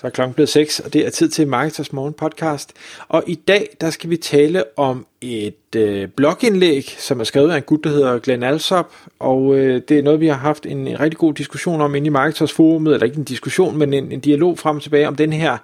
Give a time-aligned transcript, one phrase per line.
[0.00, 2.72] Så er klokken blevet 6, og det er tid til Marketers Morgen podcast.
[3.08, 7.56] Og i dag, der skal vi tale om et øh, blogindlæg, som er skrevet af
[7.56, 8.94] en gut, der hedder Glenn Alsop.
[9.18, 12.06] Og øh, det er noget, vi har haft en, en rigtig god diskussion om inde
[12.06, 15.16] i Marketers Forumet, eller ikke en diskussion, men en, en dialog frem og tilbage om
[15.16, 15.58] den her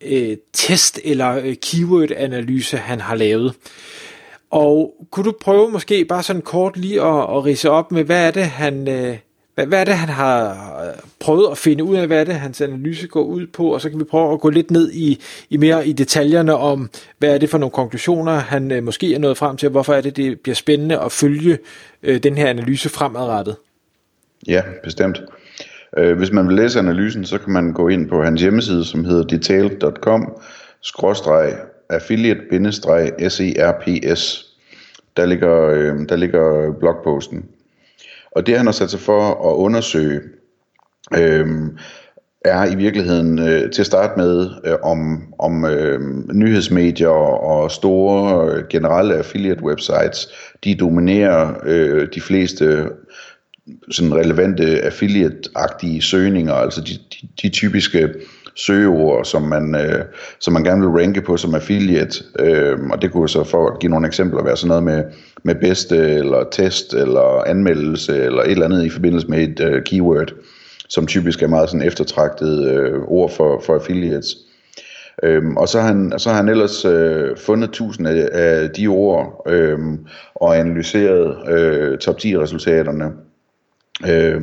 [0.00, 3.54] øh, test eller øh, keyword-analyse, han har lavet.
[4.50, 8.26] Og kunne du prøve måske bare sådan kort lige at, at rise op med, hvad
[8.26, 8.88] er det, han...
[8.88, 9.16] Øh,
[9.54, 10.50] hvad, hvad er det, han har
[10.82, 10.88] øh,
[11.20, 13.90] prøvet at finde ud af, hvad er det, hans analyse går ud på, og så
[13.90, 17.38] kan vi prøve at gå lidt ned i, i mere i detaljerne om, hvad er
[17.38, 20.16] det for nogle konklusioner, han øh, måske er nået frem til, og hvorfor er det,
[20.16, 21.58] det bliver spændende at følge
[22.02, 23.56] øh, den her analyse fremadrettet.
[24.46, 25.22] Ja, bestemt.
[25.98, 29.04] Øh, hvis man vil læse analysen, så kan man gå ind på hans hjemmeside, som
[29.04, 30.36] hedder detail.com,
[30.82, 31.54] skråstreg
[31.90, 34.46] affiliate-serps.
[35.16, 37.44] Der ligger, øh, der ligger blogposten.
[38.32, 40.20] Og det han har sat sig for at undersøge,
[41.16, 41.46] øh,
[42.44, 46.00] er i virkeligheden øh, til at starte med øh, om, om øh,
[46.34, 50.28] nyhedsmedier og store øh, generelle affiliate websites,
[50.64, 52.88] de dominerer øh, de fleste
[53.90, 58.08] sådan relevante affiliate-agtige søgninger, altså de, de, de typiske
[58.54, 60.04] søgeord, som man, øh,
[60.38, 62.24] som man gerne vil ranke på som affiliate.
[62.38, 65.04] Øh, og det kunne så for at give nogle eksempler være sådan noget med,
[65.42, 69.82] med bedste, eller test, eller anmeldelse, eller et eller andet i forbindelse med et øh,
[69.82, 70.32] keyword,
[70.88, 74.36] som typisk er meget sådan eftertragtet øh, ord for, for affiliates.
[75.22, 78.86] Øhm, og så har han, så har han ellers øh, fundet tusind af, af de
[78.86, 79.78] ord øh,
[80.34, 83.12] og analyseret øh, top 10 resultaterne.
[84.08, 84.40] Øh,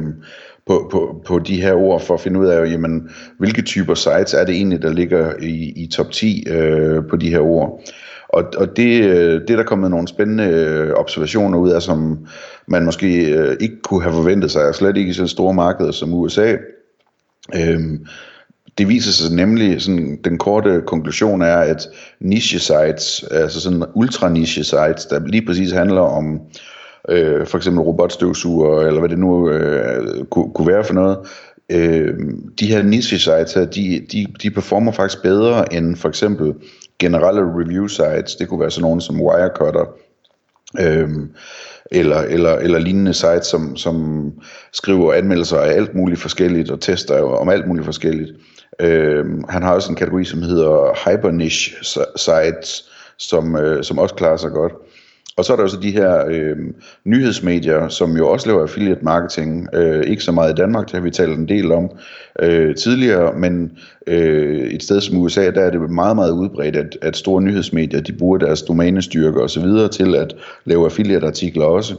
[0.68, 4.34] på, på, på de her ord for at finde ud af, jamen, hvilke typer sites
[4.34, 7.84] er det egentlig, der ligger i, i top 10 øh, på de her ord.
[8.30, 12.28] Og, og det, øh, det er der kommet nogle spændende øh, observationer ud af, som
[12.68, 15.92] man måske øh, ikke kunne have forventet sig, og slet ikke i så store markeder
[15.92, 16.56] som USA.
[17.56, 18.06] Øhm,
[18.78, 21.88] det viser sig nemlig, sådan, den korte konklusion er, at
[22.20, 26.40] niche sites, altså sådan ultra niche sites, der lige præcis handler om
[27.10, 31.18] øh, for eksempel robotstøvsuger, eller hvad det nu øh, kunne, kunne være for noget,
[31.70, 32.14] øh,
[32.60, 36.54] de her niche sites her, de, de, de performer faktisk bedre end for eksempel
[37.00, 38.36] generelle review sites.
[38.36, 39.86] Det kunne være sådan nogle som Wirecutter,
[40.80, 41.10] øh,
[41.92, 44.32] eller, eller, eller lignende sites, som, som
[44.74, 48.32] skriver anmeldelser af alt muligt forskelligt, og tester om alt muligt forskelligt.
[48.80, 51.76] Øh, han har også en kategori, som hedder Hyper Niche
[52.16, 54.74] Sites, som, øh, som også klarer sig godt.
[55.38, 56.58] Og så er der jo så de her øh,
[57.06, 59.68] nyhedsmedier, som jo også laver affiliate marketing.
[59.74, 61.90] Øh, ikke så meget i Danmark, det har vi talt en del om
[62.40, 63.78] øh, tidligere, men
[64.08, 68.02] øh, et sted som USA, der er det meget, meget udbredt, at, at store nyhedsmedier,
[68.02, 71.96] de bruger deres domænestyrke og så videre til at lave affiliate-artikler også.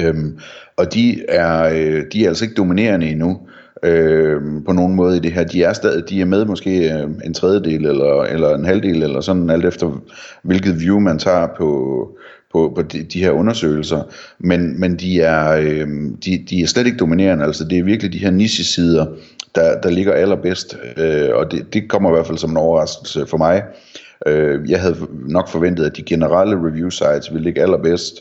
[0.00, 0.38] Øhm,
[0.76, 3.40] og de er, øh, de er altså ikke dominerende endnu
[3.82, 5.44] øh, på nogen måde i det her.
[5.44, 9.20] De er stadig, de er med måske øh, en tredjedel eller, eller en halvdel eller
[9.20, 10.02] sådan, alt efter
[10.42, 12.10] hvilket view man tager på,
[12.52, 14.02] på, på de, de her undersøgelser,
[14.38, 15.88] men, men de, er, øh,
[16.24, 19.06] de, de er slet ikke dominerende, altså det er virkelig de her niche-sider,
[19.54, 23.26] der, der ligger allerbedst, øh, og det, det kommer i hvert fald som en overraskelse
[23.26, 23.62] for mig.
[24.26, 28.14] Øh, jeg havde nok forventet, at de generelle review sites ville ligge allerbedst,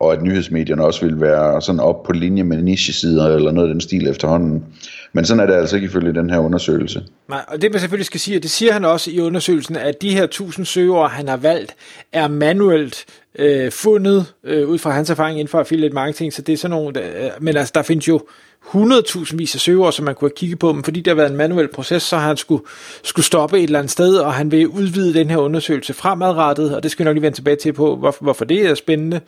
[0.00, 3.74] og at nyhedsmedierne også ville være sådan op på linje med niche-sider eller noget af
[3.74, 4.64] den stil efterhånden.
[5.12, 7.02] Men sådan er det altså ikke ifølge den her undersøgelse.
[7.28, 10.02] Nej, og det man selvfølgelig skal sige, og det siger han også i undersøgelsen, at
[10.02, 11.74] de her 1000 søgeord, han har valgt,
[12.12, 13.04] er manuelt
[13.38, 16.70] øh, fundet øh, ud fra hans erfaring inden for affiliate marketing, så det er sådan
[16.70, 18.20] nogle, der, øh, men altså der findes jo
[18.66, 21.30] 100.000 vis af søger, som man kunne have kigget på, men fordi det har været
[21.30, 22.64] en manuel proces, så har han skulle,
[23.02, 26.82] skulle stoppe et eller andet sted, og han vil udvide den her undersøgelse fremadrettet, og
[26.82, 29.20] det skal vi nok lige vende tilbage til på, hvorfor, hvorfor det er spændende.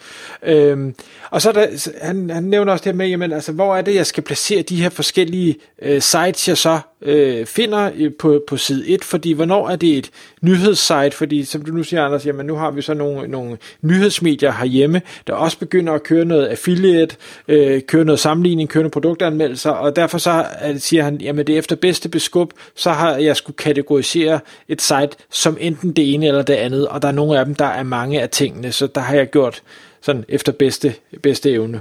[0.42, 0.94] Øhm,
[1.31, 3.82] og så er der, han, han nævner også det her med, jamen, altså, hvor er
[3.82, 8.43] det, jeg skal placere de her forskellige øh, sites, jeg så øh, finder øh, på,
[8.47, 10.10] på side 1, fordi hvornår er det et
[10.43, 14.53] nyhedssite, fordi som du nu siger, Anders, jamen nu har vi så nogle, nogle nyhedsmedier
[14.53, 17.16] herhjemme, der også begynder at køre noget affiliate,
[17.49, 21.54] øh, køre noget sammenligning, køre noget produktanmeldelser, og derfor så øh, siger han, jamen det
[21.54, 26.27] er efter bedste beskub, så har jeg skulle kategorisere et site som enten det ene
[26.27, 28.87] eller det andet, og der er nogle af dem, der er mange af tingene, så
[28.87, 29.63] der har jeg gjort
[30.01, 31.81] sådan efter bedste, bedste evne.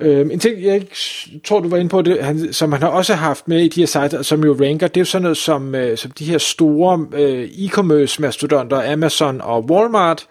[0.00, 0.96] Øhm, en ting, jeg ikke
[1.44, 3.80] tror, du var inde på, det, han, som han har også haft med i de
[3.80, 6.38] her sites, som jo ranker, det er jo sådan noget som, øh, som de her
[6.38, 10.26] store øh, e-commerce mastodonter, Amazon og Walmart,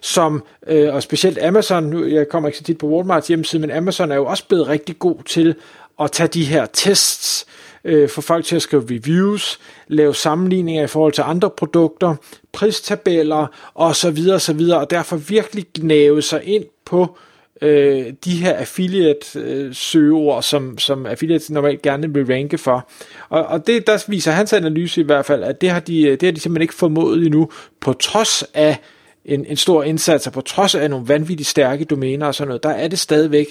[0.00, 3.70] som, øh, og specielt Amazon, nu jeg kommer ikke så tit på Walmarts hjemmeside, men
[3.70, 5.54] Amazon er jo også blevet rigtig god til
[6.00, 7.46] at tage de her tests,
[7.84, 12.14] øh, få folk til at skrive reviews, lave sammenligninger i forhold til andre produkter,
[12.52, 14.18] pristabeller osv.
[14.32, 14.60] osv.
[14.74, 17.31] og derfor virkelig gnave sig ind på øh,
[17.62, 22.88] øh, de her affiliate-søgeord, øh, som, som affiliates normalt gerne vil ranke for.
[23.28, 26.10] Og, og det, der viser hans analyse i hvert fald, at det har de, øh,
[26.10, 27.50] det har de simpelthen ikke formået endnu,
[27.80, 28.76] på trods af
[29.24, 32.62] en, en stor indsats, og på trods af nogle vanvittigt stærke domæner og sådan noget,
[32.62, 33.46] der er det stadigvæk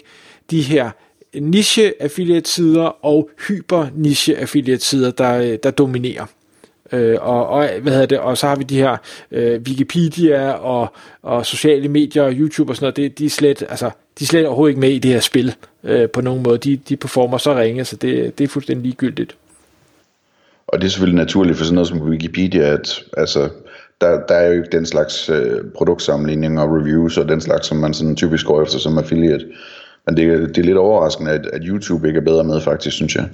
[0.51, 0.91] de her
[1.39, 6.25] niche affiliate sider og hyper niche affiliate sider, der, øh, der dominerer.
[6.91, 8.97] Øh, og, og, hvad hedder det, og så har vi de her
[9.31, 13.63] øh, Wikipedia og, og sociale medier og YouTube og sådan noget, det, de, er slet,
[13.69, 13.89] altså,
[14.19, 16.57] de er slet overhovedet ikke med i det her spil øh, på nogen måde.
[16.57, 19.35] De, de performer så ringe, så det, det er fuldstændig ligegyldigt.
[20.67, 23.49] Og det er selvfølgelig naturligt for sådan noget som Wikipedia, at altså,
[24.01, 27.77] der, der er jo ikke den slags øh, produktsammenligning og reviews og den slags, som
[27.77, 29.45] man sådan typisk går efter som affiliate.
[30.05, 33.15] Men det, det er lidt overraskende, at, at YouTube ikke er bedre med faktisk, synes
[33.15, 33.29] jeg.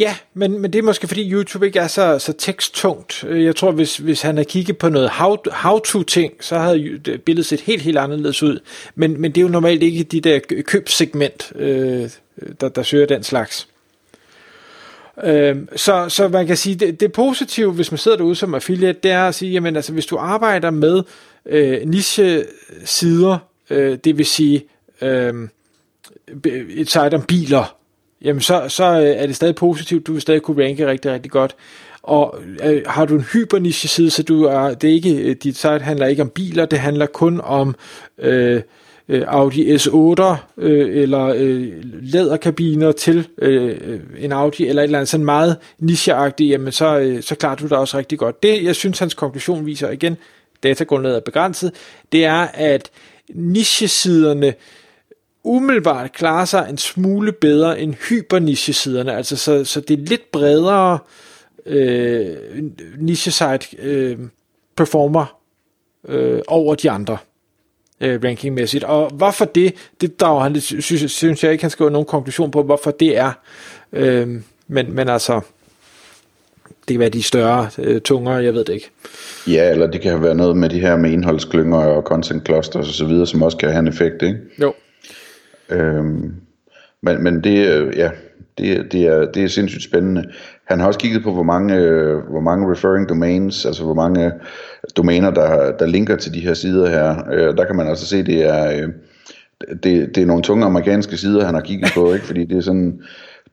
[0.00, 3.24] Ja, men, men det er måske fordi YouTube ikke er så, så teksttungt.
[3.28, 7.46] Øh, jeg tror, hvis, hvis han havde kigget på noget how, how-to-ting, så havde billedet
[7.46, 8.60] set helt, helt anderledes ud.
[8.94, 12.10] Men, men det er jo normalt ikke de der købsegment, øh,
[12.60, 13.68] der, der søger den slags.
[15.24, 18.98] Øh, så, så man kan sige, det, det positive, hvis man sidder derude som affiliate,
[19.02, 21.02] det er at sige, jamen altså, hvis du arbejder med
[21.46, 23.38] øh, niche-sider,
[23.70, 24.64] øh, det vil sige
[25.02, 25.48] øh,
[26.70, 27.79] et site om biler,
[28.24, 31.30] jamen så, så øh, er det stadig positivt, du vil stadig kunne ranke rigtig, rigtig
[31.30, 31.56] godt.
[32.02, 35.56] Og øh, har du en hyperniche side, så du er, det er ikke, øh, dit
[35.56, 37.74] site handler ikke om biler, det handler kun om
[38.18, 38.62] øh,
[39.08, 40.22] øh Audi S8
[40.58, 41.72] øh, eller øh,
[42.02, 45.08] læderkabiner til øh, en Audi eller et eller andet.
[45.08, 48.42] Sådan meget nicheagtigt, jamen så, øh, så klarer du det også rigtig godt.
[48.42, 50.16] Det, jeg synes, hans konklusion viser igen,
[50.62, 51.72] datagrundlaget er begrænset,
[52.12, 52.90] det er, at
[53.34, 54.54] nichesiderne siderne
[55.44, 60.98] umiddelbart klarer sig en smule bedre end hyperniche-siderne, altså så, så det er lidt bredere
[61.66, 62.36] øh,
[62.98, 64.18] niche-site øh,
[64.76, 65.40] performer
[66.08, 67.18] øh, over de andre
[68.00, 68.84] øh, rankingmæssigt.
[68.84, 72.62] Og hvorfor det, det drager han, synes, synes jeg ikke, han skriver nogen konklusion på,
[72.62, 73.32] hvorfor det er.
[73.92, 74.28] Øh,
[74.68, 75.40] men, men altså,
[76.64, 78.90] det kan være de større øh, tunger, jeg ved det ikke.
[79.46, 82.88] Ja, eller det kan have været noget med de her med indholdsklynger og content clusters
[82.88, 84.38] og så videre, som også kan have en effekt, ikke?
[84.60, 84.74] Jo.
[85.70, 86.34] Øhm,
[87.02, 88.10] men, men det, øh, ja,
[88.58, 90.24] det, det, er, det er sindssygt spændende.
[90.64, 94.32] Han har også kigget på, hvor mange, øh, hvor mange referring domains, altså hvor mange
[94.96, 97.32] domæner, der, der linker til de her sider her.
[97.32, 98.88] Øh, der kan man altså se, det er, øh,
[99.82, 102.26] det, det er nogle tunge amerikanske sider, han har kigget på, ikke?
[102.26, 103.00] fordi det er sådan,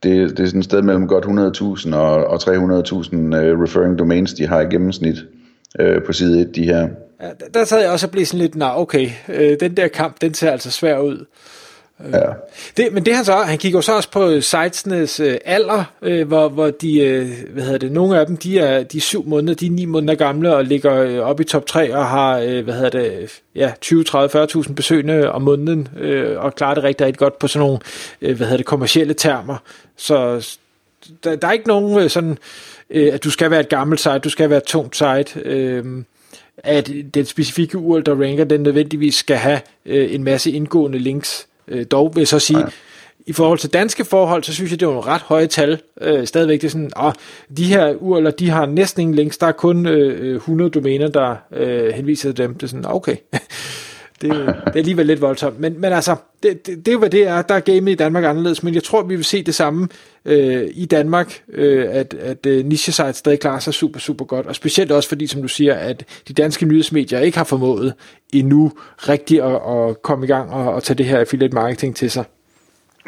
[0.03, 3.99] det, det er sådan et sted mellem godt 100.000 og, og 300.000 uh, øh, referring
[3.99, 5.17] domains, de har i gennemsnit
[5.79, 6.87] uh, på side 1, de her.
[7.21, 10.21] Ja, der sad jeg også og blev sådan lidt, nej okay, øh, den der kamp,
[10.21, 11.25] den ser altså svær ud.
[12.13, 12.33] Ja.
[12.77, 16.49] Det, men det han så, han kigger så også på sitesenes øh, alder, øh, hvor,
[16.49, 19.53] hvor de, øh, hvad hedder det, nogle af dem, de er, de er syv måneder,
[19.53, 22.63] de er ni måneder gamle og ligger øh, op i top 3 og har, øh,
[22.63, 27.05] hvad hedder det, ja, 20, 30, 40.000 besøgende om måneden øh, og klarer det rigtig,
[27.05, 27.79] rigtig godt på sådan nogle,
[28.21, 29.57] øh, hvad hedder det, kommercielle termer.
[29.97, 30.47] Så
[31.23, 32.37] der, der er ikke nogen øh, sådan,
[32.89, 36.03] øh, at du skal være et gammelt site, du skal være et tungt site, øh,
[36.57, 41.47] at den specifikke URL, der ranker, den nødvendigvis skal have øh, en masse indgående links
[41.67, 42.65] Øh, dog vil jeg så sige, ja.
[43.25, 45.81] i forhold til danske forhold, så synes jeg, det er nogle ret høje tal.
[46.01, 47.11] Øh, stadigvæk, det er sådan, åh,
[47.57, 51.35] de her URL'er, de har næsten ingen links, der er kun øh, 100 domæner, der
[51.51, 52.53] øh, henviser til dem.
[52.53, 53.15] Det er sådan, okay.
[54.21, 55.59] det, det er alligevel lidt voldsomt.
[55.59, 57.41] Men, men altså, det, det, det er jo hvad det er.
[57.41, 59.87] Der er gamet i Danmark anderledes, men jeg tror, vi vil se det samme
[60.25, 64.45] øh, i Danmark, øh, at, at øh, niche sites stadig klarer sig super, super godt.
[64.45, 67.93] Og specielt også fordi, som du siger, at de danske nyhedsmedier ikke har formået
[68.33, 72.11] endnu rigtigt at, at komme i gang og, at tage det her affiliate marketing til
[72.11, 72.23] sig.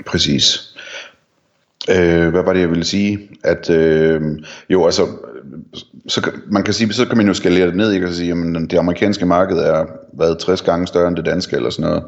[0.06, 0.76] Præcis.
[1.90, 3.20] Øh, hvad var det, jeg ville sige?
[3.44, 4.22] At øh,
[4.70, 5.08] jo, altså,
[6.08, 8.08] så, man kan sige, så kan man jo skalere det ned, ikke?
[8.08, 11.70] Og sige, jamen, det amerikanske marked er været 60 gange større end det danske, eller
[11.70, 12.04] sådan noget.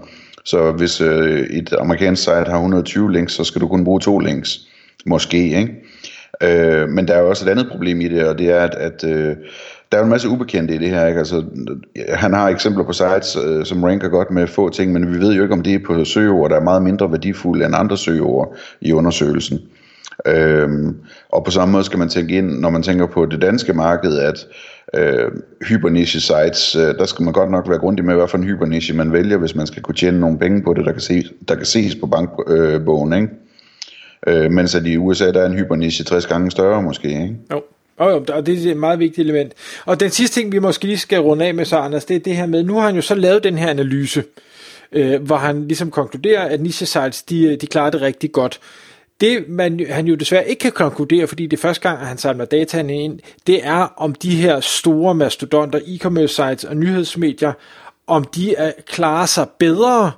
[0.46, 4.20] Så hvis øh, et amerikansk site har 120 links, så skal du kun bruge to
[4.20, 4.60] links.
[5.06, 5.76] Måske, ikke?
[6.44, 8.76] Øh, men der er jo også et andet problem i det, og det er, at,
[8.76, 9.36] at øh,
[9.92, 11.08] der er en masse ubekendte i det her.
[11.08, 11.20] Ikke?
[11.20, 11.44] Altså,
[12.10, 15.34] han har eksempler på sites, øh, som ranker godt med få ting, men vi ved
[15.34, 18.56] jo ikke, om det er på søgeord, der er meget mindre værdifulde end andre søgeord
[18.82, 19.60] i undersøgelsen.
[20.26, 20.96] Øhm,
[21.30, 24.18] og på samme måde skal man tænke ind, når man tænker på det danske marked,
[24.18, 24.48] at
[24.94, 25.32] øh,
[25.68, 28.96] hyperniche sites, øh, der skal man godt nok være grundig med, hvad for en hyperniche
[28.96, 31.56] man vælger, hvis man skal kunne tjene nogle penge på det, der kan, ses, der
[31.56, 33.14] kan ses på bankbogen.
[33.14, 33.34] Øh, ikke?
[34.28, 37.08] Øh, mens at i USA, der er en hyperniche 60 gange større måske.
[37.08, 37.36] Ikke?
[37.52, 37.62] Jo.
[38.02, 39.54] Og, og det er et meget vigtigt element.
[39.86, 42.20] Og den sidste ting, vi måske lige skal runde af med så, Anders, det er
[42.20, 44.24] det her med, nu har han jo så lavet den her analyse,
[44.92, 48.60] øh, hvor han ligesom konkluderer, at niche sites, de, øh, de klarer det rigtig godt.
[49.22, 52.18] Det, man, han jo desværre ikke kan konkludere, fordi det er første gang, at han
[52.18, 57.54] samler data ind, det er, om de her store mastodonter, e-commerce sites og nyhedsmedier,
[58.08, 60.12] om de er, klarer sig bedre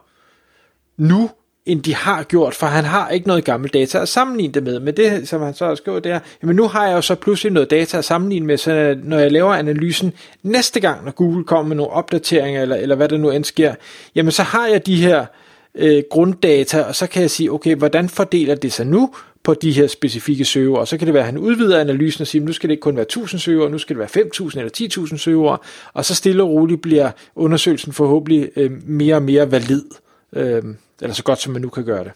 [0.98, 1.30] nu,
[1.66, 4.80] end de har gjort, for han har ikke noget gammelt data at sammenligne det med.
[4.80, 7.16] Men det, som han så har skrevet, det er, jamen nu har jeg jo så
[7.16, 11.44] pludselig noget data at sammenligne med, så når jeg laver analysen næste gang, når Google
[11.44, 13.76] kommer med nogle opdateringer, eller, eller hvad der nu end sker,
[14.16, 15.26] jamen så har jeg de her
[15.76, 19.72] øh, grunddata, og så kan jeg sige, okay, hvordan fordeler det sig nu på de
[19.72, 22.54] her specifikke søger, og så kan det være, at han udvider analysen og siger, nu
[22.54, 25.62] skal det ikke kun være 1000 søger, nu skal det være 5000 eller 10.000 søger,
[25.94, 29.84] og så stille og roligt bliver undersøgelsen forhåbentlig øh, mere og mere valid,
[30.36, 30.64] øh,
[31.04, 32.12] eller så godt som man nu kan gøre det.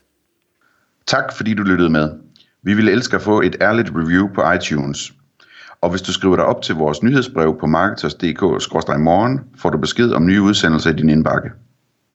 [1.06, 2.10] Tak fordi du lyttede med.
[2.64, 5.14] Vi ville elske at få et ærligt review på iTunes.
[5.82, 10.26] Og hvis du skriver dig op til vores nyhedsbrev på marketers.dk-morgen, får du besked om
[10.26, 11.52] nye udsendelser i din indbakke.